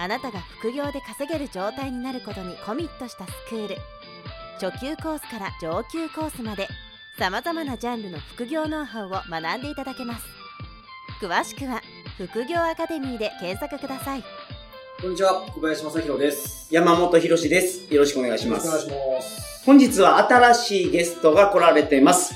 [0.00, 3.76] あなたが副業で稼げる状態になることにコミットしたスクール
[4.58, 6.68] 初級コースから上級コースまで
[7.18, 10.24] さまざまなジャンルの副業ノウハウを学んでいただけます
[11.20, 11.82] 詳しくは
[12.16, 14.24] 副業アカデミーで検索ください
[15.02, 16.68] こんにちは、小林正宏です。
[16.70, 17.90] 山本博史です。
[17.90, 18.66] よろしくお願いします。
[18.66, 19.64] よろしくお願いします。
[19.64, 22.34] 本日は新しいゲストが来られています。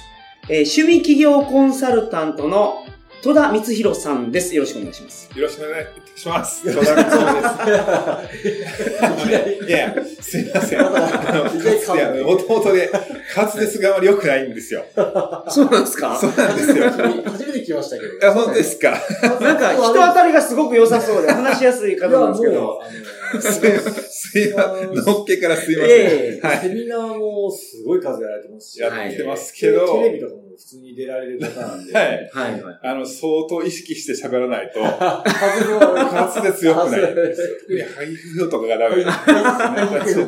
[0.48, 2.84] えー趣味企業コンサルタントの
[3.24, 4.55] 戸田光弘さんです。
[4.55, 5.30] よろしくお願いします。
[5.34, 6.62] よろしくお願いします。
[6.62, 7.16] 戸田光
[9.27, 9.66] です。
[9.66, 10.80] いや、すいません。
[12.22, 12.91] もともとで、
[13.34, 14.84] 滑舌があまり良くないんですよ。
[15.48, 16.19] そうなんですか？
[16.19, 16.91] そうなんですよ。
[17.25, 18.30] 初めて来ましたけど。
[18.30, 18.91] あ、本当ですか？
[19.41, 22.83] なんか人当たりがすごく良さそうで話しやすい方なんですけど。
[23.41, 23.70] すい
[24.36, 24.95] すいません。
[24.95, 26.50] のっけからすいまええせん。
[26.50, 26.58] はい。
[26.58, 32.30] セミナーもすごい数やられてますし、やってますけど、テレビとかも普通に出られる方なんで、はい。
[32.33, 32.78] はいはい。
[32.83, 37.00] あの、相当意識して喋らないと、 外れは滑舌良くない。
[37.00, 39.11] 特にハイフーとかがダメです。
[39.11, 40.27] ハイフーがつってと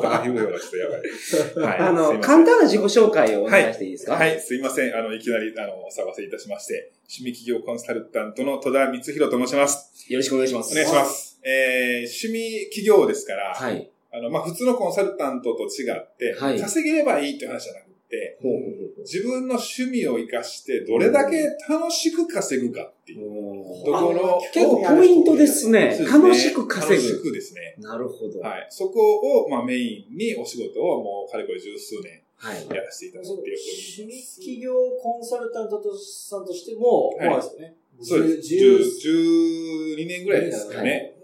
[0.00, 1.72] かハイフーがちょっとやばい。
[1.72, 1.78] はい。
[1.88, 4.14] あの、簡単な自己紹介をお願いしていいですか？
[4.14, 4.94] はい、すいません。
[4.96, 10.12] あの、いきなり、あの、お騒がせいたしまして、趣味企業コンサルタントの戸田光弘と申します。
[10.12, 10.72] よろしくお願いします。
[10.72, 11.04] お願いしま。
[11.04, 11.38] す。
[11.44, 13.88] えー、趣味企業ですから、はい。
[14.10, 18.62] あの、まあ、普通のコンサルタントと違って、はい稼げればいいっていう話じゃなくて、ほうほう
[19.00, 21.36] 自分の趣味を活かして、どれだけ
[21.68, 25.98] 楽しく稼ぐかっていうところを、結構ポイントですね。
[26.10, 27.22] 楽しく稼楽しぐ。
[27.30, 27.74] くですね。
[27.78, 28.40] なるほど。
[28.40, 28.66] はい。
[28.70, 32.68] そこを、まあ、メインにお仕事をもう、かれこれ十数年はい。
[32.68, 34.36] やらせていただいており趣味ます。
[34.36, 37.74] 企業コンサルタントさんとしても、はいまあですよね。
[38.00, 38.42] そうです。
[38.42, 41.14] 十10 12年ぐらいですかね。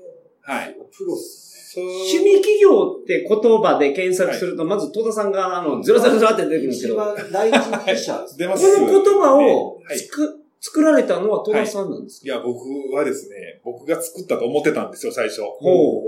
[0.42, 0.76] はい。
[0.96, 8.36] プロっすそう趣味企業って言葉で検索すると、まず戸田さんがあの、ゼロゼロゼロって出てくるんですけど、こ番第一人者です。
[8.38, 15.38] 出ますの言葉をはいつく、作られたのは戸田さんなんですか、いや、僕はですね、僕が作ったと思ってたんですよ、最初。
[15.38, 16.02] とほ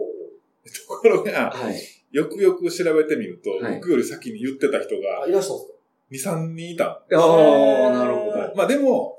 [0.89, 1.77] ころが、はい。
[2.11, 5.67] よくよく調べてみると、はい僕より先に言ってた人あ、がいらっしゃるん
[6.11, 6.85] ですか？2、3人いた。
[6.87, 8.53] ああ、なるほど。
[8.57, 9.19] まあでも、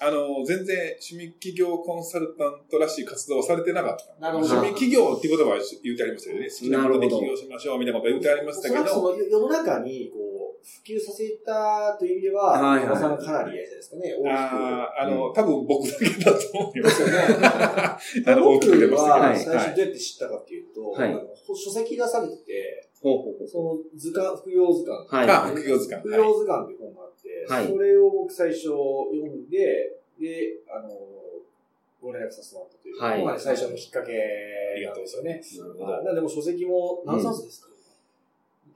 [0.00, 4.20] あの、全然趣味企業コンサルタントらしい活動はされてなかった。
[4.20, 6.48] なるほど趣味企業っていう言葉は言ってありましたよね。
[6.48, 14.14] 好きなことで起業しましょうみたいなこと言ってありましたけど、おその世の中にこう普及させたという意味では、はいはいさんがかなりやりたいですかね。
[14.14, 14.30] 大きく。
[14.30, 16.88] あーあの、多分僕だけだと思いま。
[16.88, 17.14] ですすよね。
[18.26, 19.44] あの、大きく出ましたけど。
[19.44, 21.22] 最初どうやって知ったかっていうと、はいあの
[21.54, 23.48] 書籍出されてて、ほうほうほう。
[23.48, 25.06] その図鑑、副業図鑑。
[25.08, 25.30] はい。
[25.30, 30.88] あ副業図鑑副業図鑑っていう本があって、はいそれを僕最初読んで、で、あの、
[32.00, 34.12] ご連絡させてもらったというはいのが最初のきっかけ
[34.84, 35.40] なんですよね。
[35.58, 35.96] なるほど。
[35.98, 37.68] あなんでも書籍も何冊ですか、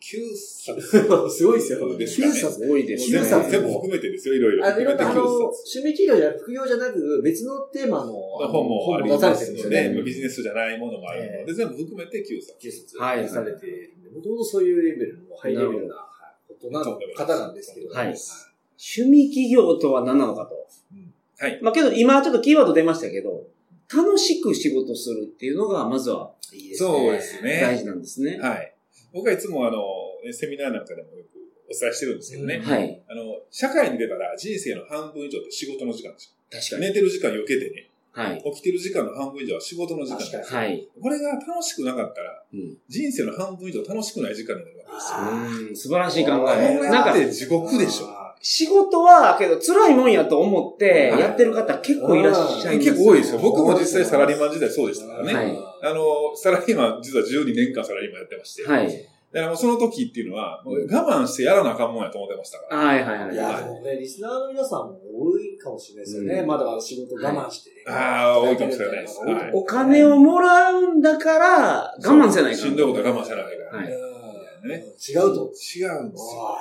[0.02, 0.80] 9冊
[1.30, 1.96] すごいですよ。
[1.96, 3.28] ですかね9冊多いです全ね。
[3.28, 4.66] 部全部含めてですよ、いろいろ。
[4.66, 9.94] あの、いろんな、あの、9趣味企業じゃなく、副業じゃなく、別のテーマの本もありますのですよね。
[9.94, 12.56] で、ビジネスじゃないものもあるので、全部含めて9冊。
[12.66, 16.08] 9冊はい出されているんで、もともとそういうレベルの、ハイレベルなは
[16.48, 18.14] い大人の方なんですけど、はい
[18.84, 20.56] 趣味企業とは何なのかと。
[21.38, 21.60] はい。
[21.62, 23.46] まあけど今ちょっとキーワード出ましたけど、
[23.94, 26.88] 楽しく仕事するっていうのが、まずは、いいですね。
[26.88, 28.38] そうですね大事なんですね。
[28.40, 28.74] はい。
[29.12, 29.82] 僕はいつもあの、
[30.32, 31.38] セミナーなんかでもよく
[31.70, 32.58] お伝えしてるんですけどね。
[32.58, 33.02] はい。
[33.08, 36.36] あの、社会に出たら人生の半分以上って仕事の時間ですよ。
[36.50, 36.82] 確かに。
[36.88, 37.88] 寝てる時間避けてね。
[38.12, 38.42] はい。
[38.44, 40.54] 起きてる時間の半分以上は仕事の時間です。
[40.54, 40.88] はい。
[41.00, 42.76] これが楽しくなかったら、うん。
[42.88, 45.68] 人生の半分以上楽しくない時間になるわけですよ。
[45.68, 46.74] うん素晴らしい考こえ。
[46.74, 48.06] れなんかっ、て地獄でしょ。
[48.44, 52.90] 仕事は、けど辛いもんやと思って、はいやってる方結構いらっしゃいます。
[52.90, 53.40] 結構多いですよ。
[53.40, 55.34] 僕も実際サラリーマン時代そうでしたからね。
[55.34, 56.04] はいあの、
[56.36, 58.62] サラリーマン、実は12年間サラリーマンやってまして。
[58.64, 59.08] はい。
[59.32, 62.76] だからもうその時っていうのは、もう我慢してやらなあかんもんやと思ってましたから。
[62.76, 63.36] はいはいはいい。
[63.36, 66.34] や、でもね、リスナーの皆さんも多いかもしれないですよね。
[66.40, 67.76] うんまだ仕事我慢してね。
[67.88, 69.20] ああ、多いかもしれないです。
[69.54, 72.68] お金をもらうんだから、我慢せないから。
[72.68, 73.78] しんどいことは我慢せないから。
[73.78, 74.12] はいうん
[74.68, 75.50] ね違うと。
[75.50, 76.56] 違うんですよ。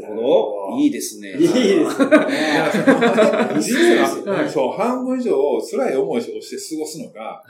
[0.00, 0.78] なるほど。
[0.78, 1.32] いいですね。
[1.32, 1.48] いいで
[1.90, 1.98] す
[4.24, 4.48] ね。
[4.48, 7.44] そう、半分以上辛い思いをして過ごすのか、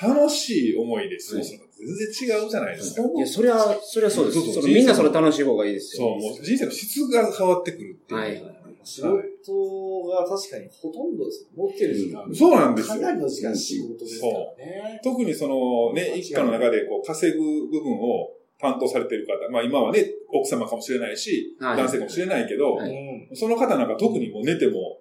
[0.00, 3.02] 楽しい思いで過ごすのか、全然違うじゃないですか。
[3.02, 4.40] いや、そりゃ、そりゃそうです。
[4.40, 6.16] そうそうみんなそれ楽しい方がいいですそう、よ。
[6.16, 8.20] もう人生の質が変わってくるっていう。
[8.20, 8.42] はい。
[8.84, 11.48] 仕事事が確かにほとんどです。
[11.54, 12.32] 持ってる時間。
[12.34, 14.32] そうなんですよかなりの時間仕事ですから
[14.64, 15.00] ね。
[15.02, 25.00] 特にそのね、一家の中でこう稼ぐ部分を担当されてる方、まあ今はね、奥様かもしれないし、はい男性かもしれないけど、はいうんその方なんか特にもう寝ても、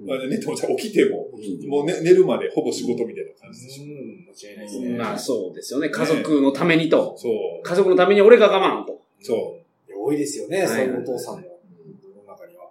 [0.00, 1.27] うんまあ寝てもじゃあ起きても、うん
[1.68, 3.84] もう、ね、寝るまでほぼ仕事みたいな感じでしょ。
[3.84, 4.98] うん、間違いないですね。
[4.98, 5.88] まあそうですよね。
[5.88, 7.16] 家族のためにと。
[7.16, 7.62] そう。
[7.62, 9.00] 家族のために俺が我慢と。
[9.20, 9.58] そ
[9.88, 11.58] いや多いですよね、はいそういうお父さんも、
[12.02, 12.70] 世の中には。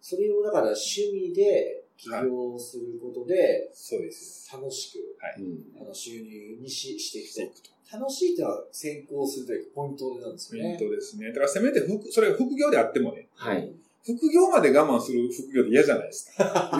[0.00, 4.50] それをだから趣味で起業することで、そうです。
[4.52, 7.72] 楽しく、うんあの収入にししていくと。
[7.92, 10.72] 楽しいっていうのは先行するというかポイントなんですね。
[10.72, 11.28] イントですね。
[11.28, 13.70] だからせめて副、それが副業であってもね、はい。
[14.04, 16.72] 副業まで我慢する副業って嫌じゃないですか。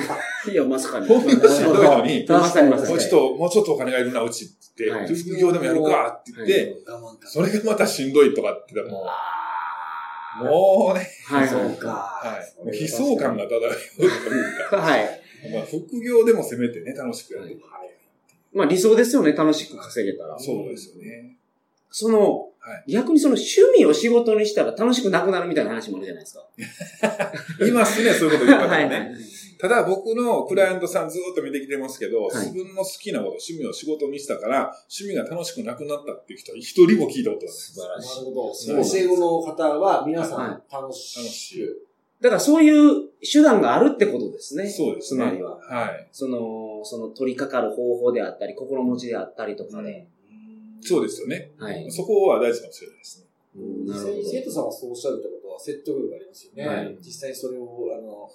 [0.51, 1.07] いや、まさかに。
[1.07, 7.29] 本業しんどいのに、もうちょっと、もうちょっとお金がいるな、うちって言って、はい副業でもやるかって言って、我慢か。
[7.29, 11.49] それがまたしんどいとかって言ったらもあう、もうね、ーはい。
[11.49, 11.89] そうか。
[11.89, 12.65] はい。
[12.65, 15.21] もう悲壮感が漂うというか、はい。
[15.53, 17.61] まあ副業でもせめてね、楽しくやる。
[18.53, 20.37] まあ理想ですよね、楽しく稼げたら。
[20.39, 21.37] そうですよね。
[21.91, 22.52] その、はい
[22.87, 26.47] 逆にその趣味を仕事にしたら楽しくなくなるみたいな話もあるじゃないですか。
[27.67, 28.97] いますね、そういうこと言う方 はいね。
[28.97, 29.09] はい。
[29.59, 37.55] ただ僕のクライアントさんずっと見てきてますけど、はい自分の好きなこと、趣味を仕事にしたから、趣味が楽しくなくなったっていう人は一人も聞いたことない。
[37.55, 38.09] 素晴らしい。
[38.09, 38.55] なるほど。
[38.55, 41.87] そう教え子の方は皆さはん楽しく。
[42.21, 44.69] だからそういう手段があるってことですね。
[44.69, 45.25] そうですね。
[45.25, 45.59] つまりは。
[45.59, 46.09] はい。
[46.13, 50.07] その、その取り掛かる方法であったり、心持ちであったりとかで。
[50.83, 51.53] そうですよね。
[51.59, 51.91] はい。
[51.91, 53.27] そこは大事かもしれないですね。
[53.57, 54.43] うんなるほど実際に。
[54.43, 56.67] 生徒さんがそうおっしゃるってことは説得力がありますよね。
[56.67, 58.29] はい実際にそれを、あの、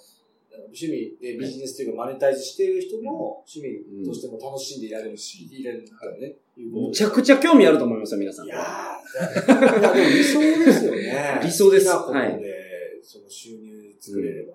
[0.66, 6.34] 趣味でビジネスというかマネタイズしている人も趣味としても楽しんでいられるし、いられるからね。
[6.56, 8.46] むちゃくちゃ興味あると思いますよ、皆さん。
[8.46, 11.40] いやー、でも 理想ですよね。
[11.42, 12.42] 理想です好きなことで、はい
[13.00, 14.52] その収入作れれば。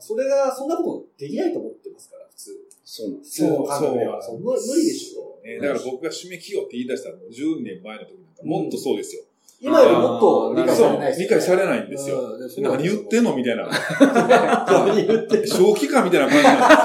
[0.00, 2.50] それが、そんなことできないと思ってますから、普通。
[2.84, 3.46] そうなんです。
[3.46, 4.20] そう、感覚では。
[4.20, 5.29] そう無無理でしょ。
[5.44, 9.22] ね、だから僕が締め切ようって言い出したのも10年前の時なんかもっとそうですよ。
[9.62, 12.16] 今よりもっと理解されない理解されないんですよ。
[12.16, 13.68] よ何言ってんのみたいな。
[13.68, 16.76] 何言ってんの正気かみたいな感じなんですよ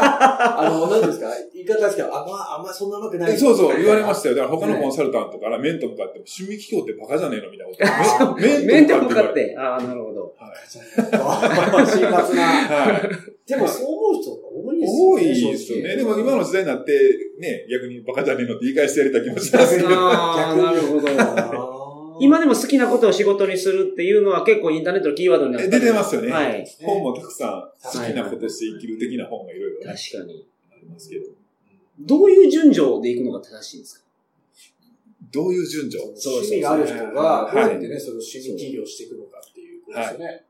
[0.58, 3.34] あの、何ですか言い方ですけど、あんま、あんまそんなうまくない。
[3.34, 4.36] えそうそう、言われましたよ。
[4.36, 7.90] だから他のコンサルタントから面と向かって、趣味企業ってバカじゃねえのみたい
[8.20, 8.42] なこと。
[8.42, 9.10] め面と向。
[9.10, 9.56] かって。
[9.58, 10.36] ああ、なるほど。
[10.66, 12.44] 辛辣な。
[12.44, 13.10] はい。
[13.48, 15.24] でもそう思う人が多いですよ多ね。
[15.24, 15.96] いですよね。
[15.96, 16.92] でも今の時代になって、
[17.40, 19.90] ね、逆にバカじゃねえのって言い返してやりたい気もしますけど。
[19.92, 21.75] ああ、なるほど。
[22.20, 26.32] 今でも好きなことを仕事にするっていうのは結構インターネットのキーワードになって出てますよね。
[26.32, 26.66] はい。
[26.82, 30.48] 本もたくさん好きなことして生きる的な本がいろいろね確かに。
[30.72, 31.26] ありますけど。
[32.00, 34.06] どういう順序でいくのが正しいんですか？
[35.32, 36.04] どういう順序？
[36.06, 40.45] 趣味がある人が、どうはいやってね、それを趣味起業していくのかっていうことですよね。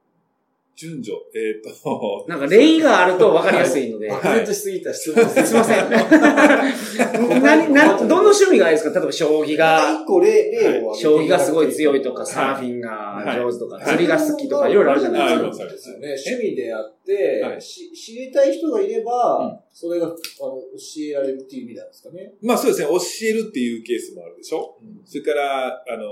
[0.76, 1.14] 順序。
[1.34, 4.10] えっ、と、なんか例があると分かりやすいので。
[4.10, 5.90] 漠然としすぎた質問すいません。
[7.42, 9.00] 何、何、どの趣味がいいですか？
[9.00, 15.48] 例えば将棋が、一個例、例を将棋がすごい強いとか、はいサーフィンが上手とか、はい釣りが好きとか、いろいろあるじゃないですか。
[15.48, 16.16] ますありますよね。
[16.28, 17.62] 趣味であって、はい。
[17.62, 19.60] し知りたい人がいれば、うん。
[19.72, 20.62] それがあの教
[21.10, 22.34] えられるっていう意味なんですかね。
[22.42, 22.98] まあそうですね、教
[23.28, 24.78] えるっていうケースもあるでしょ？
[25.06, 26.10] それから、あの、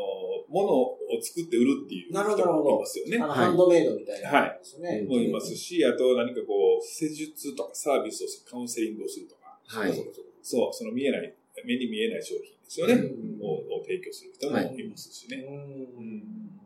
[0.50, 2.24] 物を作って売るっていう人
[2.54, 3.18] もいますよね。
[3.18, 5.04] ハンドメイドみたいなはい。
[5.06, 9.94] もいますし、あと何かこう、施術とかサービスをする、カウンセリングをするとか、はい。
[10.42, 11.34] そう、その見えない、
[11.66, 12.94] 目に見えない商品ですよね。
[12.94, 12.98] う
[13.40, 13.42] ん。
[13.42, 14.83] をを提供する人もい。
[14.90, 15.38] ますしね。
[15.47, 16.59] うん。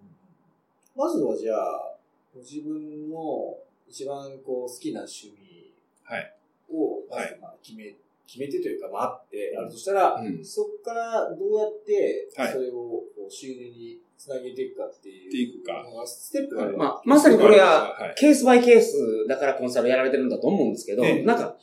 [0.95, 1.95] まずはじゃあ、
[2.33, 3.57] ご自分の
[3.87, 6.33] 一番こう好きな趣味はい。
[6.71, 7.29] を、まはい。
[7.29, 10.43] ずまあ決め、決めてというか、まああってあるとしたら、うん。
[10.43, 12.51] そこからどうやってはい。
[12.51, 15.27] それをこう収入につなげていくかっていう。
[15.29, 15.83] っていくか。
[15.83, 16.77] のがステップがある。
[16.77, 21.55] まあ、まさにこれははい、ケースバイケースだからコンサルやられてるんだと思うんですけど、ねなんか、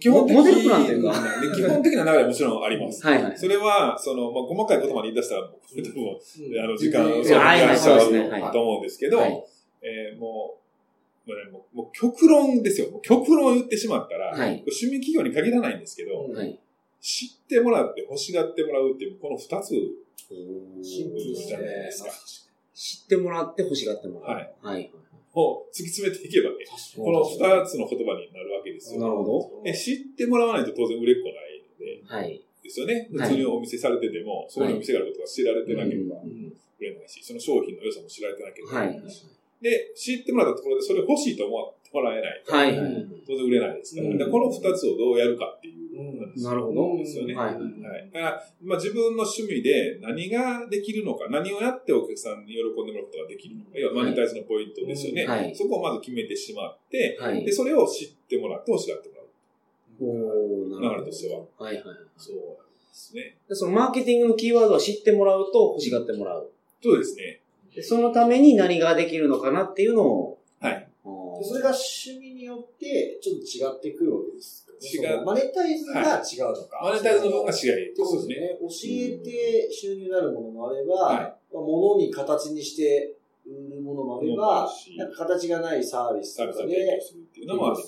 [0.00, 1.12] 基本的モデルプランというか。
[1.12, 3.06] ね基本的な流れはもちろんあります。
[3.06, 3.38] はいはい。
[3.38, 6.58] それは、その、まあ、細かいことまで言い出したら、僕多分、うん。
[6.60, 7.24] あの、時間、うん。
[7.24, 8.40] そう、はいはい時間しちゃそうですね。
[8.42, 9.44] はうと思うんですけど、はい。
[9.82, 10.61] えーもう、
[11.26, 13.00] もうねもうもう極論ですよ。
[13.02, 16.58] 極論を言ってしまったら、はい趣味企業に限らないんですけど、うんはい。
[17.00, 19.74] 知ってもらって欲しがってもらうっていう、この二つ
[20.82, 22.10] シンプルじゃないねですか。
[22.74, 24.36] 知ってもらって欲しがってもらう。
[24.36, 24.54] はい。
[24.62, 24.90] はい。
[25.34, 26.56] を突き詰めていけばね、
[26.96, 29.22] この二つの言葉になるわけですなるよ。
[29.24, 32.14] ほえ知ってもらわないと当然売れっ子ないので、ど。
[32.14, 32.42] はい。
[32.62, 33.08] ですよね。
[33.16, 39.26] はい普通にお店されてても、そういうお店があることが知られてなければうん売れないし、その商品の良さも知られてなければはい売れないし。
[39.62, 42.52] で、知ってもらったところでそれ欲しいと思ってもらえないと。
[42.52, 42.74] はい。
[43.26, 44.08] 当然売れないですから。
[44.08, 47.34] うんでこの二つをどうやるかっていう話なるほどですよね。
[47.34, 48.10] はいはい。
[48.12, 55.26] だから、まあ自分の趣味で何ができるのか、何をやってお客さんに喜んでもらうことができるのか、要はマネタイズのポイントですよね。
[55.26, 57.52] はいそこをまず決めてしまって、はいで、。
[57.52, 59.26] それを知ってもらって欲しがってもらう。
[60.00, 60.96] おーなるほど。
[60.96, 61.40] 流れとしては。
[61.58, 61.84] はいはい。
[62.16, 63.36] そうなんですね。
[63.48, 66.50] でそのマーケティングのキーワードは知ってもらうと欲しがってもらう。
[66.82, 67.41] そうですね。
[67.74, 70.38] でそのために何ができるのかなっていうのを。
[70.60, 70.88] はい。
[71.38, 74.62] でそれが趣味によって、ちょっと違ってくるわけです。
[74.82, 76.80] 違うマネタイズが違うのか。
[76.82, 78.58] マネタイズの方が違いってことですね。
[78.60, 81.16] 教えて収入になるものもあれば、はい
[81.54, 83.14] まあ物に形にして
[83.46, 87.84] 売るものもあれば、なんか形がないサービスとかでするっていうのもあるんで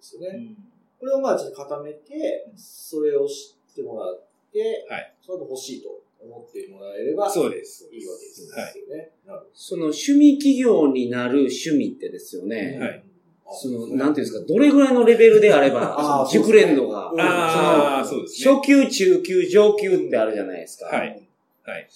[0.00, 0.28] すよね。
[0.28, 0.56] うん
[0.98, 7.88] これをまあちょっと固めて、それを知ってもらって、はいその後欲しいと思ってもらえれば、そうです。
[7.92, 8.98] いいわけですよはい。
[8.98, 9.10] ね。
[9.26, 12.78] なるその趣味企業になる趣味ってですよね。
[12.80, 13.04] はい
[13.50, 18.52] その、なんていうんですか、どれぐらいのレベルであれば、 熟練度が、ああ、そうですね。
[18.54, 20.86] 初級、中級、上級ってあるじゃないですか。
[20.94, 21.26] はい。
[21.62, 21.88] はい。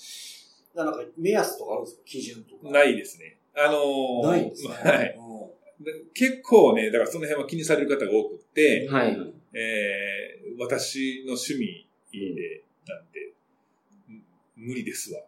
[0.75, 2.71] なんか目安とかあるんですか基準とか？
[2.71, 3.37] ないですね。
[3.55, 4.69] あのーないんですね。
[4.73, 5.19] はい。
[6.15, 9.11] 結構ね、だからその辺は気にされる方が多くって、はい。
[9.55, 11.87] えー、私の趣味
[12.35, 13.32] で、なんて、ん
[14.63, 15.21] 無理ですわ。
[15.21, 15.25] ん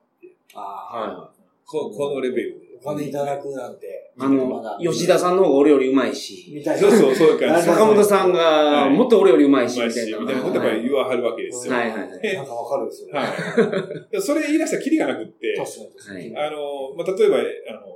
[0.54, 1.30] あは
[1.66, 2.66] ここのレベルで。
[2.84, 4.12] あ、お金いただくなんて。
[4.16, 6.88] あの、吉田さんの方が俺より上手いし、みたいな。
[6.88, 7.66] そうそう、そういう感じ。
[7.66, 10.18] 坂本さんがはいもっと俺より上手いし、うまいし、みたいな。
[10.20, 11.74] みたいなことやっぱり言わはるわけですよ。
[11.74, 12.34] はいはいはい。
[12.36, 13.18] なんかわかるんですよね。
[13.18, 14.12] はい。
[14.12, 16.34] でそれ言い出したらキリがなくって、確かに確かに。
[16.34, 17.93] はいあの、まあ、例えば、あの、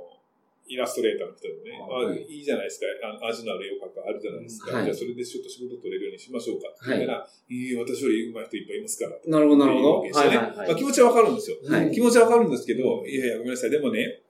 [0.69, 4.77] イラストレーターの人でもね、はいあいいじゃないですか、あの味のある絵を描くあるじゃないですか。
[4.77, 6.69] はいじゃあそれでちょっと仕事取れるようにしましょうか。
[6.69, 9.17] はいみたいな、いいえ私より上手い人いっぱいいますから。
[9.25, 10.03] なるほど、なるほど。
[10.05, 11.57] ねはいはいはいまあ、気持ちはわかるんですよ。
[11.65, 13.69] はい気持ちはわかるんですけど、いやいや、ごめんなさい。
[13.73, 14.21] でもね、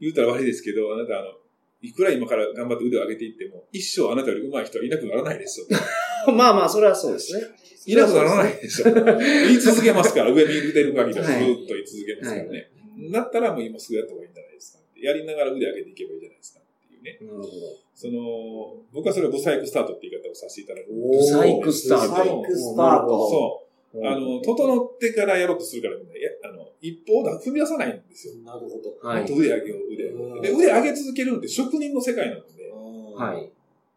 [0.00, 1.38] 言うたら悪いですけど、あなた、あの、
[1.80, 5.66] いくら今から頑張って腕を上げていっても、一生あなたより上手い人はいなくならないですよ。
[6.34, 7.42] まあまあ、それはそうですね。
[7.86, 8.92] いなくならないでしょ。
[8.92, 12.70] 言い続けますから、上見てる限りはずはいっと言い続けますからね。
[13.12, 14.77] だったらもう今すぐやった方がいいんじゃないですか。
[15.00, 17.18] やりながら腕上げていけばいいじゃないですかっていうね。
[17.20, 17.50] なるほど。
[17.94, 20.92] その、僕はそれをブサイクスタートって言い方をさせていただく。
[20.92, 23.30] ブサイクスタートブサイクスタート。
[23.30, 23.64] そ
[23.94, 24.06] う。
[24.06, 28.34] あの、整ってからやろうとするからみんな、いや、あの、一歩だ踏み出さないんですよ。
[28.44, 29.08] なるほど。
[29.08, 30.48] はい腕上げよう、腕上げ。
[30.48, 32.70] で、腕上げ続けるのって職人の世界なので、
[33.18, 33.32] は。
[33.32, 33.50] はい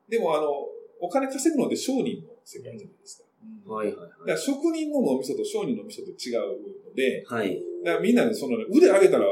[0.09, 0.49] でもあの、
[0.99, 3.73] お金稼ぐのって商人の世界じゃないですか。
[3.73, 7.47] はいはいだから職人の脳みそと商人の脳みそと違うので、はい。
[7.47, 7.61] はい。
[7.85, 9.25] だからみんなね、そのね、腕上げたら、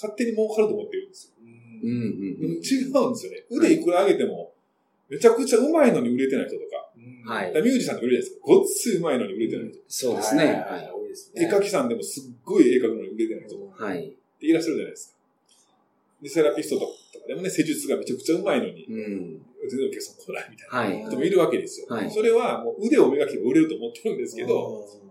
[0.00, 1.34] 勝手に儲かると思ってるんですよ。
[1.82, 3.44] うんうん違うんですよね。
[3.50, 4.52] 腕いくら上げても、
[5.08, 8.40] めちゃくちゃ上手いのに売れてない人とか、はいミュージシャンとかいるじゃないですか。
[8.42, 9.78] ごっつい上手いのに売れてない人。
[9.88, 10.44] そうですね。
[10.44, 10.72] は。
[10.72, 11.44] はい多いですね。
[11.44, 13.82] 絵描きさんでもすっごい絵描くのに売れてない人ってい。
[13.82, 14.16] はい。
[14.40, 15.14] いらっしゃるじゃないですか。
[16.22, 16.92] で、セラピストとか
[17.26, 19.42] でもね、施術がめちゃくちゃ上手いのに、うん。
[19.68, 21.06] 全然お客さん来ないみたいなはい。
[21.06, 21.86] 人もいるわけですよ。
[21.88, 25.10] はいそれはもう腕を磨けば売れると思ってるんですけど、う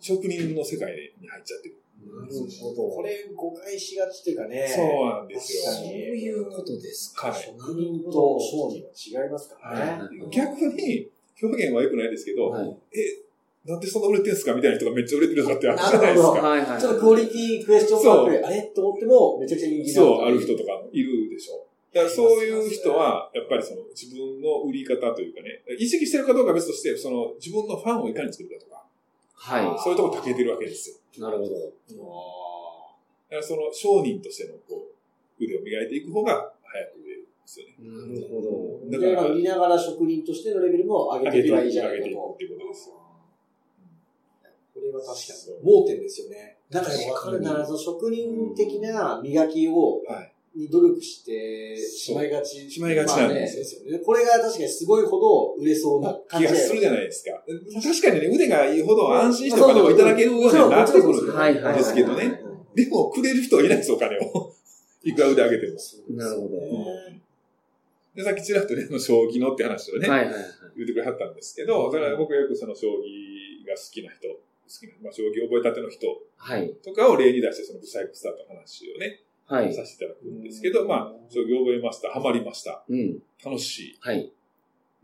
[0.00, 1.76] 職人の世界に入っちゃってる。
[2.06, 2.88] んなるほど。
[2.88, 4.66] これ誤解しがちっていうかね。
[4.68, 5.72] そうなんですよ。
[5.72, 7.28] そういうことですか。
[7.28, 7.42] はい。
[7.42, 10.02] 職人と商人は違いますからね。
[10.02, 11.08] はい逆に、
[11.42, 12.76] 表現は良くないですけど、はい。
[13.66, 16.30] なんでそんな売れてんすかみたいな人がめっちゃ売れてるとかってあるじゃないですか。
[16.30, 16.80] はいはい。
[16.80, 18.62] ちょっとクオリティクエスチョンマークで、あれ？
[18.74, 21.66] と思っても、めちゃくちゃ人気なそう、ある人とかもいるでしょ。
[21.92, 28.84] だからそういう人は、やっぱりその自分の売り方というかね、意識してるかどうかは別として、その自分のファンをいかに作るかとか、
[29.34, 30.96] はそういうとこ長けてるわけですよ。
[31.18, 31.20] い。
[31.20, 31.50] なるほど。
[33.28, 34.86] だからその商人としてのこ
[35.40, 37.74] う腕を磨いていく方が早く売れるんですよね。
[37.78, 38.90] なるほど。
[38.90, 42.08] だから、売りながら職人としてのレベルも上げていけばいいじゃないかと。
[42.08, 42.94] 上げていくっていうことですよ。
[44.74, 45.32] これは確か
[45.64, 46.58] に盲点ですよね。
[46.70, 50.32] だから分かるなら、その職人的な磨きを、はい。
[50.56, 52.70] に努力してしまいがち。
[52.70, 53.98] しまいがちなんですよまあねですよね。
[53.98, 57.30] これが確かにすごいほど売れそうな感じ気がするじゃないですか。
[57.82, 62.40] 確かにね、腕がいいほど安心してお金をいただけるようになってくるんはいはいですけどね。
[62.74, 64.52] でも、くれる人はいないです、お金を。
[65.02, 66.16] いくら腕上げても。
[66.16, 67.16] なるほど。
[68.14, 70.44] で、さっきちらっとね、あの将棋のって話をね、はいはいはい。
[70.76, 76.74] 言ってくれはったんですけど、それは僕はよくその将棋が好きな人、好きな、まあ、将棋覚えたての人はい。
[76.82, 79.20] とかを例に出して、そのブサイクスタートの話をね、はい。
[79.48, 83.22] させていただくんですけど、まあ、将棋覚えました、ハマりました、うん。
[83.44, 83.96] 楽しい。
[84.00, 84.30] はい。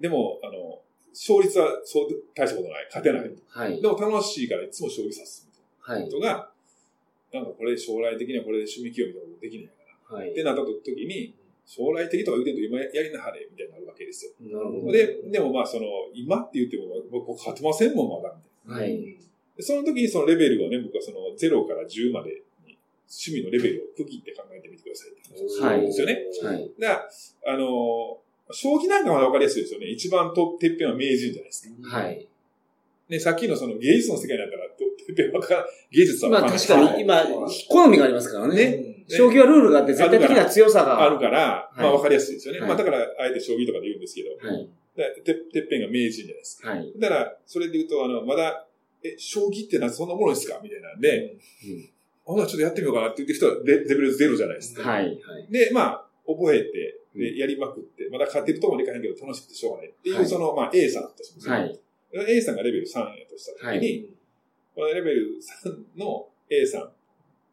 [0.01, 0.81] でも、あの、
[1.13, 3.31] 勝率はそう大したことない、勝てない。
[3.49, 3.81] はい。
[3.81, 5.53] でも楽しいからいつも将棋指すみ
[5.87, 6.11] たいなはい。
[6.11, 6.51] ことが、
[7.33, 9.73] なんかこれ将来的にはこれで趣味企業みたいなことできないか
[10.11, 10.17] な。
[10.19, 10.35] はいっ。
[10.35, 11.35] てなった時に、
[11.65, 14.33] 将来的とか言うてんと今やりなはれ、みたいになるわけですよ。
[14.41, 14.93] なるほど。
[14.93, 18.35] で、でもまあその、今って言っても僕勝てませんもん、まだ。
[18.67, 19.17] みたいなはい。
[19.57, 22.41] でその時にそのレベルをね、僕はその0から10までに
[23.13, 25.21] 趣味のレベルを区切って考えてみてくださいって
[25.61, 26.19] 話はいですよね。
[26.43, 26.71] はい。
[26.81, 27.11] だか
[27.45, 28.23] ら、あのー
[28.55, 29.87] 将棋なんかまだわかりやすいですよね。
[29.87, 31.97] 一番とてっぺんは名人じゃないですか。
[31.97, 32.29] はい。
[33.09, 34.77] ね、さっきのその芸術の世界なんだから、と
[35.07, 37.25] てっぺんわからん、芸術はまあわからん確かに、今、
[37.69, 38.55] 好みがありますからね。
[38.55, 39.05] ね。
[39.09, 41.03] 将棋はルールがあって絶対的な強さが。
[41.03, 42.61] あるから、まあはいわかりやすいですよね。
[42.61, 44.69] はいまあだから、あえて将棋とかで言うんですけど、はい。
[44.99, 46.71] だててっぺんが名人じゃないですか。
[46.71, 46.93] はい。
[46.99, 48.67] だから、それで言うと、あの、まだ、
[49.03, 50.61] え、将棋ってのはそんなものですか？
[50.63, 51.37] みたいなんで、
[52.25, 54.89] ほな、ちょっとやってみようかなって言ってる人はレレベルゼロじゃないですか。
[54.89, 55.05] はい。
[55.05, 55.47] はい。
[55.51, 61.81] で、まあ、覚えて、で、やりまくって、まだ勝ってるところまでいかへんけど楽しくてしょうがないっていう、はいその、まあ、A さんとします、はい。
[62.13, 64.09] A さんがレベル3やとしたときに、
[64.75, 65.37] このレベル
[65.97, 66.89] 3の A さんが、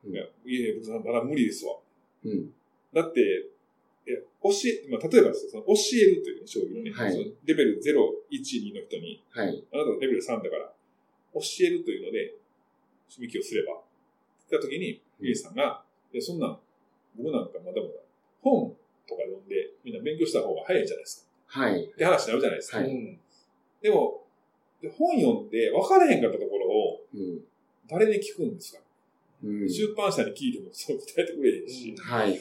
[0.06, 1.76] うんいやいや、僕まだ無理ですわ。
[2.24, 2.54] うん。
[2.94, 3.20] だって、
[4.08, 7.94] いや教え、まあ、例えばでその教えるというね、将棋のね、はいそのレベル0、
[8.32, 9.64] 1、2の人に、はい。
[9.74, 10.72] あなたのレベル3だから、
[11.34, 12.36] 教えるというので、
[13.10, 13.82] 趣味をすれば、
[14.50, 16.58] た時に、うん A さんが、いや、そんなん、
[17.18, 17.94] 僕なんかまだまだ、
[18.42, 18.72] 本
[19.08, 21.60] とか読んで、みんな勉強した方が早いじゃないですか。
[21.60, 21.84] はい。
[21.84, 22.78] って話になるじゃないですか。
[22.78, 23.20] はいうん
[23.82, 24.26] でも、
[24.82, 27.42] で本読んで分からへんかったところを、うん。
[27.90, 28.80] 誰に聞くんですか、
[29.44, 29.70] うん。
[29.70, 32.32] 出版社に聞いても、それ答えてくれへんし、はい。
[32.32, 32.40] はい。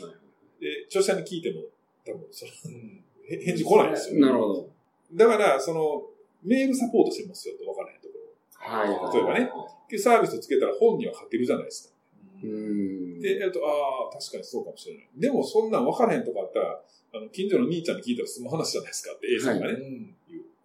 [0.61, 1.63] で、著者に聞いても、
[2.05, 4.21] 多分、その、うんへ返事来ないんですよ。
[4.21, 4.71] なるほど。
[5.15, 6.07] だから、その、
[6.43, 8.29] メールサポートしてますよって分からへんところ。
[8.59, 9.15] はい。
[9.15, 9.51] 例えばね。
[9.89, 11.95] でサービスをつけたら本には勝てるじゃないですか。
[12.43, 13.21] うん。
[13.21, 15.09] で、やると、ああ、確かにそうかもしれない。
[15.17, 16.81] でも、そんなん分からへんとかあったら、
[17.15, 19.73] あの、近所の兄ちゃんに聞いたら済む話じゃないですかって、A さんがね。
[19.73, 20.15] うん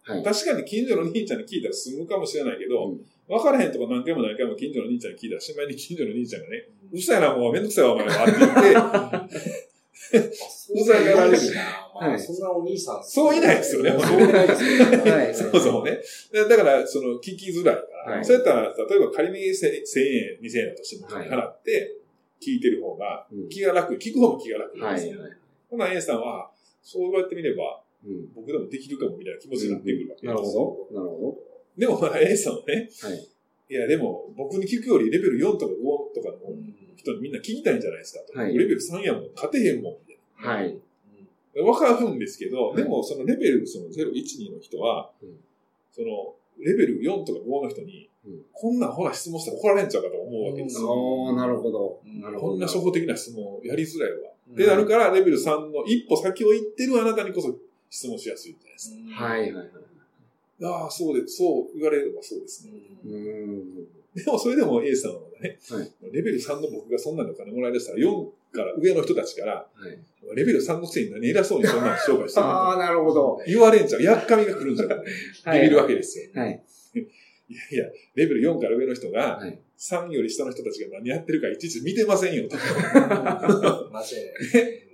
[0.06, 0.22] はい。
[0.22, 10.28] 確かに近所の兄ちゃんに聞いたら済むかもしれないけど、うん分からへんとか何回も何回も近所の兄ちゃんに聞いたら、しまいに近所の兄ちゃんがね、うるさいな、もうめんどくさいわ、お前はって言って、
[10.76, 11.83] うざい やられるな。
[11.94, 13.04] まあ、はいそんなお兄さん。
[13.04, 15.10] そういないですよねそういないですよね。
[15.10, 15.34] はい。
[15.34, 15.98] そうそうね。
[16.32, 21.96] だだから、その、聞きづらいから、はいそうやったら、例えば仮に1000円、2000円だとしても、はい払って、
[22.42, 25.00] 聞いてる方がうん気が楽、聞く方も気が楽なんはい。
[25.00, 25.20] ですよ。
[25.22, 25.30] はい。
[25.70, 26.50] ほな、A さんは、
[26.82, 28.28] そう言われてみれば、うん。
[28.34, 30.26] 僕でもできるかもみたいな気持ちになってくるわけです。
[30.26, 31.00] なるほど。
[31.00, 31.38] なるほ
[31.78, 33.08] でも、まあ A さんはね、ど。
[33.08, 33.28] はい。
[33.70, 38.38] いや、でも、僕に聞くよりレベル4とか5とかのうん人にみんな聞きたいんじゃないですかと。
[38.38, 40.76] はいレベル3やもん、勝てへんもん、みたいはい。
[41.56, 41.62] な。
[41.62, 44.14] わかるんですけど、はいでも、そのレベルその0、1、
[44.50, 45.36] 2の人は、うん
[45.92, 51.28] その、レベル4とか5の人に、うんこんなんほら質問したら怒られんちゃうかと思うわけですよ。
[51.28, 52.00] ああ、なるほど。
[52.38, 54.30] こんな初歩的な質問やりづらいわ。
[54.48, 57.54] うんで、なるから、レベル3の一歩先を行ってるあなたにこそ
[57.90, 59.24] 質問しやすいじゃないですか。
[59.24, 59.40] はい。
[59.40, 59.52] はい。
[59.52, 59.68] はい。
[60.64, 62.72] ああ、そうで、そう言われればそうですね。
[63.04, 63.86] うーん。
[64.16, 69.98] でも、それでも A さんはね、はいレベル3の僕がそんなのお金もらい出したら、4から上の人たちから、はい。
[70.36, 73.38] レベル3のくせに何偉そうにそんな商売してるああ、のなるほど。
[73.46, 74.02] 言われんちゃう。
[74.02, 74.88] やっかみが来るんじゃう。
[74.88, 76.30] はいビビるわけですよ。
[76.34, 76.64] はい。
[77.48, 82.56] いやいや、レベル4から上の人がはい、3より下の人たちが何やってるかいちいち見てませんよと。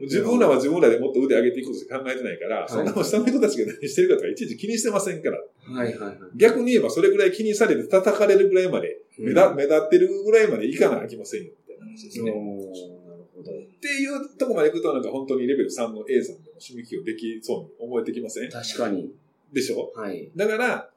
[0.01, 5.39] 自分らは自分らでもっと腕上げていくことしか考えてないから、そんなもん下の人たちが何してるかとかいちいち気にしてませんから。
[5.73, 5.97] はい。
[5.97, 6.19] はい。
[6.37, 12.31] 逆に言えばそれぐらい気にされて叩かれるぐらいまで、目立目立ってるぐらいまでいかなあきませんよ、みたいな話ですね。
[12.31, 18.51] っていうとこまで行くと、なんか本当にレベル3の A さんでも趣味起用できそうに思えてきません？
[18.51, 19.13] 確かに。
[19.53, 19.93] でしょ？
[19.97, 20.31] はい。
[20.37, 20.91] だから、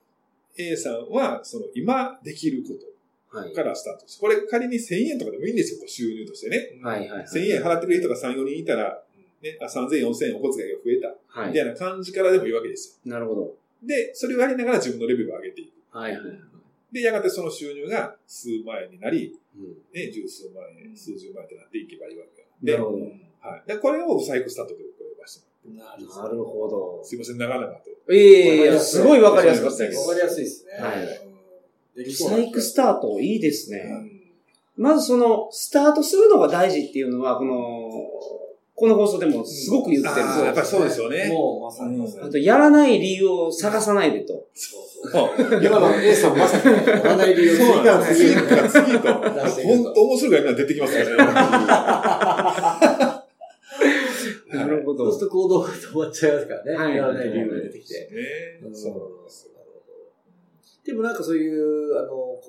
[0.57, 2.69] A さんは、その今できるこ
[3.31, 3.53] とはい。
[3.53, 6.69] からスタートして、これ仮に1000円とかでもいいんですよ、収入としてね。
[6.83, 7.07] はい。
[7.09, 7.25] はい。
[7.25, 9.01] 1000円払ってくれる人が3、4人いたら、
[9.41, 11.15] ね、あ3000、4000円お小遣いが増えた。
[11.39, 11.49] はい。
[11.49, 13.41] みたいな感じからでもいいわけですなるほど。
[13.41, 13.55] よ。
[13.81, 15.97] で、それをやりながら自分のレベルを上げていく。
[15.97, 16.11] はい。
[16.11, 16.21] はい。
[16.93, 22.47] で、やがてその収入が数万円になり、うんね、十数万円、数十万円となっていけばいいわけよ。
[22.61, 22.97] で、なるほど。
[23.41, 23.63] はい。
[23.67, 24.83] で、これをサイクスタートと呼
[25.19, 27.03] ばせてもらってなるほど。
[27.03, 27.89] すいません、長々と。
[28.13, 29.99] ええすごいわかりやすかったです。
[30.07, 30.71] わかりやすいですね。
[30.73, 31.33] はい
[31.95, 33.77] リサイクスタート、いいですね。
[33.77, 34.23] うん
[34.75, 37.91] まずその、スタートするのが大事っていうのは、この、
[38.75, 40.45] この放送でもすごく言ってるんですよ。
[40.45, 41.29] やっぱりそうですよね。
[41.29, 42.27] もうまさにまさに。
[42.27, 44.47] あと、やらない理由を探さないでと。
[44.55, 45.25] そうそ
[45.59, 45.63] う。
[45.63, 48.15] 今の A さんまさにやらない理由をそうなんです。
[48.15, 49.13] 次次かから次と。
[49.13, 51.09] 本当面白いから今出てきますから
[53.19, 53.23] ね。
[54.53, 56.73] なるほそうすると行動が止まっちゃいますからね。
[56.73, 58.09] はいやらない理由が出てきて。
[58.73, 59.53] そうなんですよ。
[60.85, 62.41] でもなんかそういう、あの、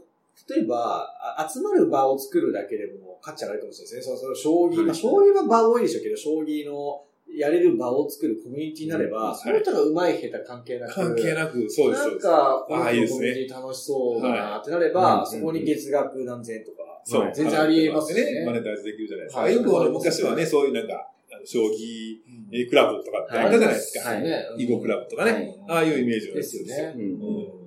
[0.49, 1.07] 例えば、
[1.39, 4.17] あ集まる場を作るだけでも価値上がるかもしれないですね。
[4.19, 7.03] その将棋、はいまあ将棋は場多いでしょうけど、将棋の
[7.35, 12.19] やれる場を作るコミュニティになれば、うんその人が上手い下手関係なく、関係なく、そうです、なん。
[12.19, 17.31] か、このああいいですねコミュニティ楽しそうだなってなれはば、いそこに月額何千とか、そう。
[17.35, 18.45] 全然ありえますよね。
[18.45, 18.59] マね。
[18.59, 19.41] ネタイズできるじゃないですか。
[19.43, 19.59] はい
[19.91, 21.11] 昔はね、そういうなんか、
[21.45, 22.19] 将棋
[22.53, 24.09] えークラブとかってあったじゃないですか。
[24.11, 24.45] はいね。
[24.57, 25.57] 囲碁クラブとかはいね。
[25.69, 26.95] ああいうイメージですよね。
[26.97, 27.64] ううん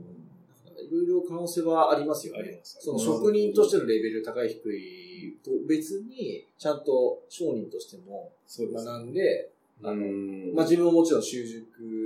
[1.28, 2.64] 可能性はありますよねありま。
[2.64, 8.32] すその職人としてのレベル高い低いと別に、ちゃんと商人としても。
[8.48, 9.50] 学んで、
[9.84, 11.64] あの、うんまあ、自分ももちろん習熟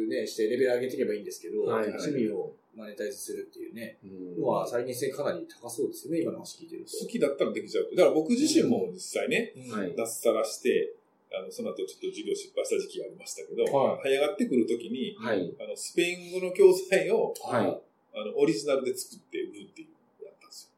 [0.09, 4.07] ね、してレベル上げていけばいいんですけど、はいはい趣味をマネタイズするっていうね、う
[4.39, 6.91] んのは再現性かなり高そうですよね、今の話聞いてると。
[6.97, 7.95] 好きだったらできちゃうと。
[7.95, 10.93] だから僕自身も実際ね、はい脱サラして、
[11.33, 15.53] あの、その後ちょっと授業失敗した時期がありましたけど、はい這い上がってくるときに、はい。
[15.59, 17.81] あの、スペイン語の教材を、はい。
[18.13, 20.71] あの、オリジナルで作って売るっていうのをやったんです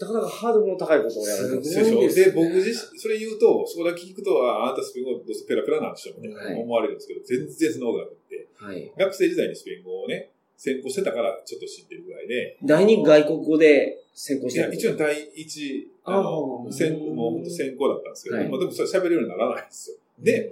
[0.00, 0.06] よ。
[0.06, 6.62] なかなかハードルの高いことをやられてますすごいでで、僕自身、それ言うと、そこだけ聞くと、ああなたスペイン語どうせペラペラなんでしょみたいなはい。
[6.62, 8.92] 思われるんですけど、全然そんなことなて、はい。
[8.98, 18.48] 学生時代にスペイン語をね、専攻してたからちょっと知ってるぐらいで、第二外国語で専攻いや、してる一応第一、あの専攻、もう本当専攻だったんですけど、はい。
[18.48, 19.96] まあでもそれ喋れるようにならないんですよ。
[20.18, 20.50] で、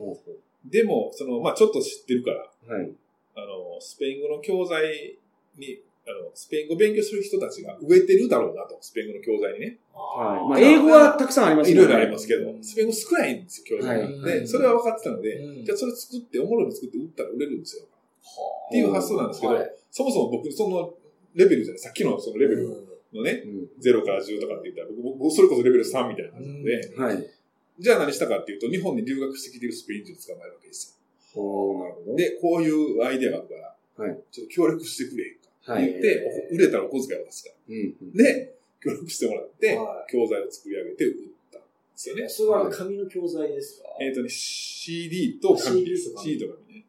[0.66, 2.92] でも、その、まあちょっと知ってるから、うはい。
[3.36, 5.18] あの、スペイン語の教材
[5.58, 9.78] に、あの、スペイン語勉強する人たちが植えてるだろうなと、スペイン語の教材にね。
[9.94, 10.48] はい。
[10.48, 14.04] まあ、英語はたくさんありますいろいろありますけどう、んスペイン語少ないんですよ、教材が。
[14.04, 17.84] はいで、それは分かってたので、うんじゃあそれ作って、おもろいの作って売ったら売れるんですよ。
[17.84, 20.92] っていう発想なんですけど、はいそもそも僕、その
[21.34, 22.68] レベルじゃない、さっきのそのレベル
[23.12, 23.68] のね、うん。
[23.80, 27.30] 0から10とかって言ったら、僕、僕それこそレベル3みたいな感じなので、はい。
[27.78, 31.00] じゃあ何したかっていうと、日本に留学してきてるスペイン人を捕まえるわけです
[31.36, 32.10] おーなるほど。
[32.10, 32.16] よ。
[32.16, 35.36] で、こういうアイデアがあるから、はいちょっと協力してくれ。
[35.72, 37.56] って言って、売れたらお小遣いを出すから。
[37.68, 38.12] うんうん。
[38.12, 41.14] で、協力してもらって、は教材を作り上げて売っ
[41.50, 42.28] たんですよね。
[42.28, 43.88] それは紙の教材ですか？
[44.00, 46.16] えっ、とね、CD と紙です CD と。
[46.20, 46.84] 紙 CD と紙ね。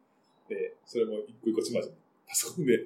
[0.48, 1.92] で、それも一個一個ちまちま、
[2.28, 2.84] パソコンで、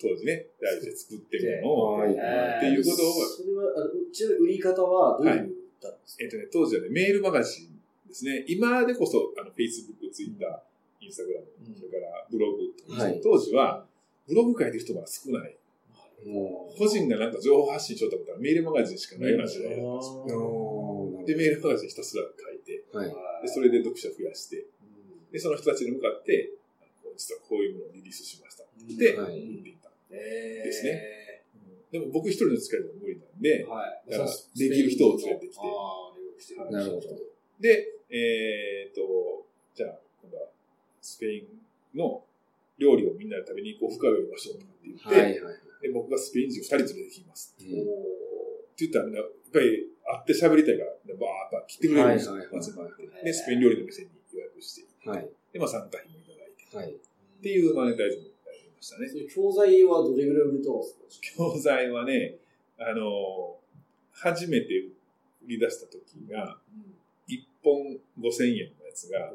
[0.00, 5.48] 当時ね、大事で作ってるのを、っていうことをそれは、あのちなみに売り方はどういう売っ
[5.82, 6.24] たんですか？
[6.24, 7.74] えっ、とね、当時はね、メールマガジン
[8.06, 8.44] ですね。
[8.46, 10.46] 今でこそ、あの、Facebook、Twitter、
[11.02, 13.84] Instagram、うんそれからブログはい当時は、
[14.28, 15.56] ブログ書いてる人が少ない。
[16.26, 21.24] も個人がなんか情報発信しようと思ったらメールマガジンしかないような時代だったんですよ。
[21.26, 23.46] で、メールマガジンひたすら書いて、はい。
[23.46, 24.66] で、それで読者増やして、
[25.30, 26.50] で、その人たちに向かって、
[27.16, 28.64] 実はこういうものをリリースしました。
[28.98, 29.90] で、はい売っていった。
[30.10, 31.18] えーですね
[31.90, 34.10] でも僕一人の使いでも無理なんで、はい。
[34.10, 37.00] だからできる人を連れてきてああ、留学してるなるほど。
[37.60, 40.48] で、えっ、と、じゃあ、今度は
[41.00, 41.48] スペイ
[41.94, 42.22] ンの
[42.78, 45.58] 料理をみんなで食べに行こう、深めましょうとかって言って、はいはい。
[45.82, 47.54] で僕がスペイン人二人連れてきます。
[47.60, 47.66] うん。
[47.66, 47.70] っ
[48.78, 52.32] て言ったらみんな、やっぱり会って喋りたいから、バーッと来てくれるんですよ。
[52.34, 52.64] はいはいはい。
[52.64, 53.06] 集まって。
[53.24, 55.28] で、スペイン料理の店に予約して、はい。
[55.52, 56.92] で、まあ参加費もいただいて、はい。
[56.94, 59.08] っていうマネタイズもやりましたね。
[59.28, 61.36] 教材はどれぐらい売れたんですか？
[61.36, 62.36] 教材はね、
[62.78, 63.56] あの
[64.12, 64.66] 初めて
[65.44, 66.58] 売り出した時が、
[67.28, 69.32] 1本5000円のやつが、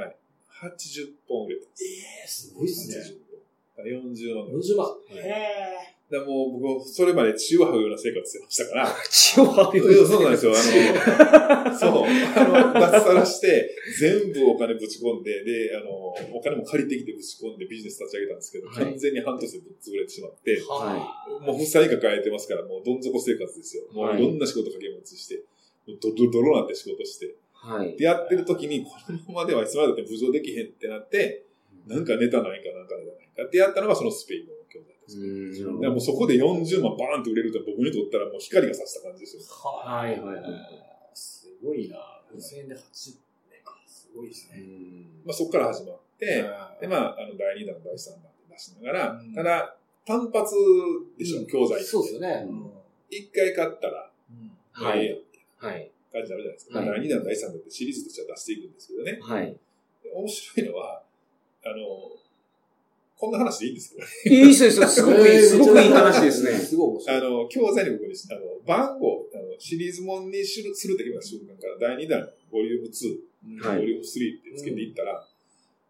[0.00, 0.16] はい、
[0.54, 1.84] 80本売れたんです。
[1.84, 1.88] え
[2.24, 2.96] えすごいっすね。
[2.96, 3.34] 80本。
[3.76, 4.86] だから40万ぐらい40万。
[5.10, 10.52] いへだからもう僕、それまで血を吐くような生活してましたから、血を浴びいやそうなんですよ。
[10.52, 15.90] あの、 そう、あの、脱サラして、全部お金ぶち込んで、で、あの、
[16.30, 23.84] お金も借りてきてぶち込んでビジネス立ち上げたんですけど、はい完全に半年でぶっ潰れてしまって、はもう負債抱えてますから、もうどん底生活ですよ。
[23.90, 25.42] もうはいいろんな仕事掛け持ちして、
[25.88, 27.34] もうドドドロなって仕事して。
[27.64, 27.96] はい。
[27.96, 31.44] で、やってる時に、このままではいつまでだって浮上できへんってなって、
[31.86, 35.64] なんかネタないかなんかネタないかってやったのがそのスペインの教材です。
[35.64, 39.42] うんだからもうそこで40万バーンと売れると僕にとったらもう光が差した感じですよ。
[39.48, 40.44] はいはいはい
[41.14, 41.96] すごいな。
[42.34, 43.16] 5000円で80
[43.50, 43.80] 年か。
[43.86, 44.62] すごいですね。
[45.24, 46.44] まあそこから始まって、
[46.80, 50.54] で、まあ、あの、第2弾、第3弾って出しながら、うんただ、単発
[51.16, 51.86] でしょ、教材って。
[51.86, 52.46] そうですよね。
[52.46, 52.70] うん
[53.10, 55.22] 一回買ったら、うんはい
[55.56, 55.90] はい。
[56.14, 56.78] 感じになるじゃないですか。
[56.78, 59.18] はいまあ第2弾、第3弾ってシリーズとしては出していくんですけどね。
[59.20, 59.56] はい。
[60.02, 61.02] で面白いのは、
[61.64, 61.76] あの、
[63.16, 64.46] こんな話でいいんですけどね。
[64.46, 66.52] いいですよ、すごくいい、すごくいい話ですね。
[66.58, 67.16] すごい面白い。
[67.16, 75.26] あの、教材に僕に、あの、番号、あの、シリーズもんにするするって決めた瞬間から、第2弾、ボリューム2、はいボリューム3ってつけていったら、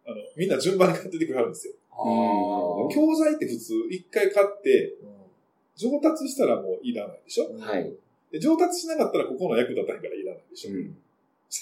[0.07, 1.75] あの、みんな順番に買っててくれはるんですよ。
[1.91, 5.15] あー教材って普通、一回買って、う
[5.77, 7.93] 上達したらもういらないでしょんはい。
[8.35, 10.97] で上達しなかったらここの役立たへんからいらないでしょ、うん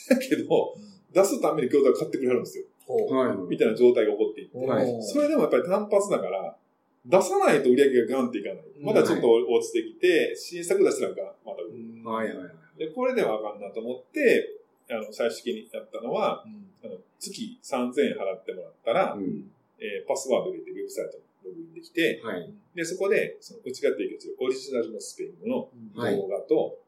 [0.09, 0.75] だけど、
[1.13, 2.65] 出すために教材を買ってくれはるんですよ。
[2.89, 3.37] はい。
[3.47, 4.57] みたいな状態が起こっていって。
[4.57, 6.57] はいそれでもやっぱり単発だから、
[7.05, 8.59] 出さないと売り上げがガンっていかない。
[8.81, 11.77] まだちょっと落ちてきて、新作出したらガン、また売る。
[11.77, 12.79] うんはいはいはい。
[12.79, 14.57] で、これではあかんなと思って、
[14.89, 19.45] あの、最終的にやったのは、うんあの月3000円払ってもらったら、うん
[19.79, 22.53] えーパスワード入れてウェブサイトにログインできて、はい。
[22.75, 26.79] で、そこで、そのうちが提供するオリジナルのスペイン語のはい動画と、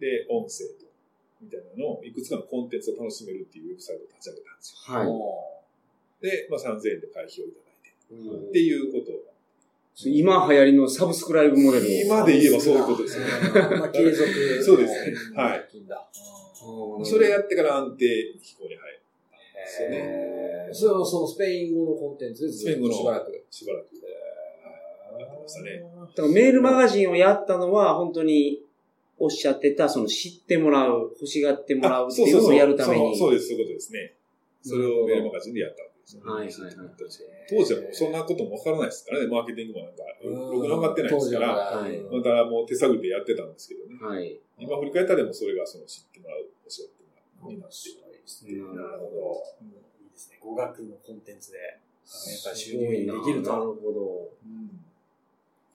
[0.00, 0.86] で、音声と、
[1.40, 4.94] みたいなのを、いくつかのコンテンツを楽しめるっていうウェブサイトを立ち上げたんですよ。
[4.94, 5.04] は
[6.20, 6.26] い。
[6.26, 9.28] で、まあ、3000円で会費をいただいて、うんっていうことを、
[10.06, 11.88] 今流行りのサブスクライブモデルを。
[11.88, 13.30] 今で言えばそういうことですよね。
[13.78, 14.30] まあ、継続。
[14.62, 15.68] そうですねはい。
[17.04, 18.06] それやってから安定
[18.40, 18.98] 飛行に入る。
[19.58, 20.68] ですよね。
[20.72, 23.44] それはそのスペイン語のコンテンツでずっとしばらく。
[23.50, 23.97] しばらく。
[25.48, 25.80] ましたね。
[25.80, 28.62] だからメールマガジンをやったのは、本当に
[29.18, 33.16] おっしゃってた、その知ってもらう、欲しがってもらうっていうのをやるために。
[33.16, 34.14] そうです、そういうことですね。
[34.62, 36.30] それをメールマガジンでやったわけですよね。
[36.30, 36.88] はいはいはい
[37.50, 43.96] 当時はもうそんなこともわからないですからね、マーケティングもなんか、ろくな分かってないですから、はいまたもう手探りでやってたんですけどね。
[43.96, 44.38] はい。
[44.58, 47.98] 今振り返ったらでもそれがその知ってもらう、教えてもらうになって
[48.44, 49.42] なるほど。
[50.04, 50.38] いいですね。
[50.40, 51.78] 語学のコンテンツで、やっ
[52.44, 53.52] ぱり収入できると。
[53.52, 54.30] なるほど。
[54.44, 54.67] で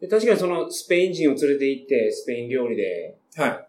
[0.10, 3.68] 確かにそのスペイン人を連れて行って、スペイン料理ではい。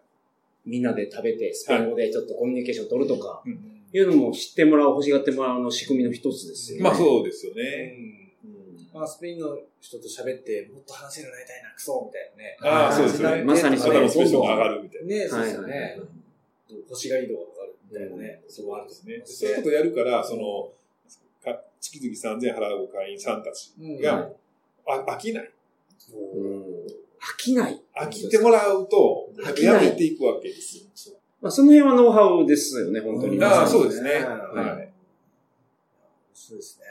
[0.65, 6.83] みんなで食べて、スペイン語でちょっとコミュニケーション取るとか、うんいうのも知ってもらう、欲しがってもらうの仕組みの一つですよね。
[6.83, 7.95] まあそうですよね。
[7.97, 8.25] うん
[8.93, 12.85] まあ、スペインの人と喋って、もっと話せるようになりたいな、クソみたいなね。
[12.85, 13.43] ああ、そうですよね。
[13.43, 15.07] まさにそのスペースが上がるみたいな。
[15.07, 15.99] ね、そうですよね。
[16.89, 18.41] 星が移動が上がるみたいなね。
[18.47, 19.21] そうあるんですね。
[19.25, 20.71] そういうことをやるから、その、
[21.43, 24.29] か月々3000円払う会員さんたちうんが、
[24.87, 25.51] あ飽きない。
[26.13, 27.81] うん飽きない。
[27.99, 30.85] 飽きてもらうと、飽きないやめていくわけですよ。
[31.41, 33.43] まあ、その辺はノウハウですよね、本当に。
[33.43, 34.11] ああ、そうですね。
[34.53, 34.91] うんはい。
[36.33, 36.85] そうですね。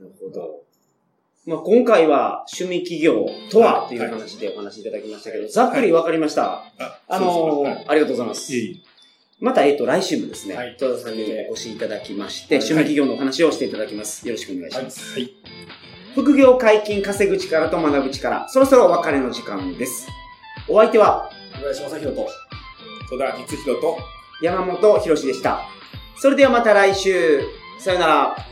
[0.00, 0.62] なるほど。
[1.44, 6.62] まあ、今回は趣味企業とはっていう話でお話しいただきましたけど、ざっくりわかりました。
[6.78, 8.52] ああのありがとうございます。
[9.40, 14.26] また、えっと、来週もですね、はい戸田さんにお越しいただきまして、はい趣味企業のお話をしていただきます。
[14.28, 15.12] よろしくお願いします。
[15.14, 15.91] はい。
[16.14, 20.08] 副業解禁稼ぐ力と学ぶ力、そろそろお別れの時間です。
[20.68, 22.28] お相手は小林正宏と、
[23.08, 23.98] 戸田光弘と、
[24.42, 25.62] 山本博史でした。
[26.16, 27.40] それではまた来週。
[27.78, 28.36] さよなら。